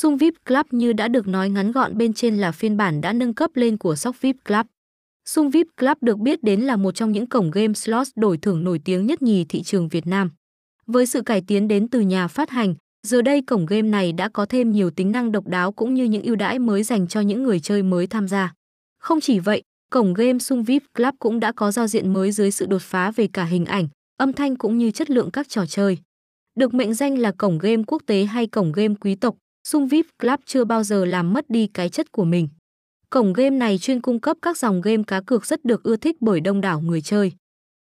Sung 0.00 0.16
VIP 0.16 0.34
Club 0.46 0.66
như 0.70 0.92
đã 0.92 1.08
được 1.08 1.28
nói 1.28 1.50
ngắn 1.50 1.72
gọn 1.72 1.98
bên 1.98 2.12
trên 2.12 2.36
là 2.36 2.52
phiên 2.52 2.76
bản 2.76 3.00
đã 3.00 3.12
nâng 3.12 3.34
cấp 3.34 3.50
lên 3.54 3.76
của 3.76 3.96
Sóc 3.96 4.20
VIP 4.20 4.36
Club. 4.44 4.66
Sung 5.28 5.50
VIP 5.50 5.66
Club 5.76 5.96
được 6.00 6.18
biết 6.18 6.42
đến 6.42 6.60
là 6.60 6.76
một 6.76 6.94
trong 6.94 7.12
những 7.12 7.26
cổng 7.26 7.50
game 7.50 7.74
slot 7.74 8.06
đổi 8.16 8.38
thưởng 8.38 8.64
nổi 8.64 8.80
tiếng 8.84 9.06
nhất 9.06 9.22
nhì 9.22 9.44
thị 9.44 9.62
trường 9.62 9.88
Việt 9.88 10.06
Nam. 10.06 10.30
Với 10.86 11.06
sự 11.06 11.22
cải 11.22 11.40
tiến 11.40 11.68
đến 11.68 11.88
từ 11.88 12.00
nhà 12.00 12.28
phát 12.28 12.50
hành, 12.50 12.74
giờ 13.06 13.22
đây 13.22 13.42
cổng 13.42 13.66
game 13.66 13.88
này 13.88 14.12
đã 14.12 14.28
có 14.28 14.46
thêm 14.46 14.72
nhiều 14.72 14.90
tính 14.90 15.12
năng 15.12 15.32
độc 15.32 15.46
đáo 15.46 15.72
cũng 15.72 15.94
như 15.94 16.04
những 16.04 16.22
ưu 16.22 16.36
đãi 16.36 16.58
mới 16.58 16.82
dành 16.82 17.08
cho 17.08 17.20
những 17.20 17.42
người 17.42 17.60
chơi 17.60 17.82
mới 17.82 18.06
tham 18.06 18.28
gia. 18.28 18.52
Không 18.98 19.20
chỉ 19.20 19.38
vậy, 19.38 19.62
cổng 19.90 20.14
game 20.14 20.38
Sung 20.38 20.64
VIP 20.64 20.82
Club 20.94 21.14
cũng 21.18 21.40
đã 21.40 21.52
có 21.52 21.70
giao 21.70 21.86
diện 21.86 22.12
mới 22.12 22.32
dưới 22.32 22.50
sự 22.50 22.66
đột 22.66 22.82
phá 22.82 23.10
về 23.10 23.28
cả 23.32 23.44
hình 23.44 23.64
ảnh, 23.64 23.88
âm 24.16 24.32
thanh 24.32 24.56
cũng 24.56 24.78
như 24.78 24.90
chất 24.90 25.10
lượng 25.10 25.30
các 25.30 25.48
trò 25.48 25.66
chơi. 25.66 25.98
Được 26.56 26.74
mệnh 26.74 26.94
danh 26.94 27.18
là 27.18 27.32
cổng 27.32 27.58
game 27.58 27.82
quốc 27.86 28.02
tế 28.06 28.24
hay 28.24 28.46
cổng 28.46 28.72
game 28.72 28.94
quý 29.00 29.14
tộc, 29.14 29.36
Sung 29.70 29.88
VIP 29.88 30.06
Club 30.18 30.40
chưa 30.44 30.64
bao 30.64 30.82
giờ 30.82 31.04
làm 31.04 31.32
mất 31.32 31.50
đi 31.50 31.66
cái 31.66 31.88
chất 31.88 32.12
của 32.12 32.24
mình. 32.24 32.48
Cổng 33.10 33.32
game 33.32 33.50
này 33.50 33.78
chuyên 33.78 34.00
cung 34.00 34.20
cấp 34.20 34.36
các 34.42 34.58
dòng 34.58 34.80
game 34.80 35.02
cá 35.06 35.20
cược 35.20 35.46
rất 35.46 35.64
được 35.64 35.82
ưa 35.82 35.96
thích 35.96 36.16
bởi 36.20 36.40
đông 36.40 36.60
đảo 36.60 36.80
người 36.80 37.00
chơi. 37.00 37.32